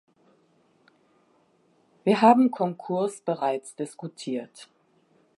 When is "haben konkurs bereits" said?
2.23-3.75